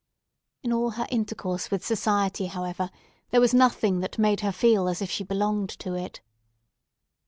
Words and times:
In 0.63 0.73
all 0.73 0.89
her 0.89 1.05
intercourse 1.11 1.69
with 1.69 1.85
society, 1.85 2.47
however, 2.47 2.89
there 3.29 3.39
was 3.39 3.53
nothing 3.53 3.99
that 3.99 4.17
made 4.17 4.39
her 4.41 4.51
feel 4.51 4.87
as 4.89 4.99
if 4.99 5.11
she 5.11 5.23
belonged 5.23 5.69
to 5.77 5.93
it. 5.93 6.21